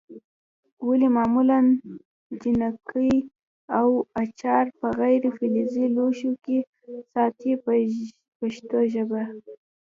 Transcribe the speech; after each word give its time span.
ولې 0.87 1.07
معمولا 1.17 1.59
چکني 2.41 3.17
او 3.77 3.87
اچار 4.21 4.65
په 4.79 4.87
غیر 4.99 5.23
فلزي 5.37 5.85
لوښو 5.95 6.31
کې 6.43 6.57
ساتي 7.11 7.53
په 7.63 7.73
پښتو 8.39 8.79
ژبه. 8.93 9.21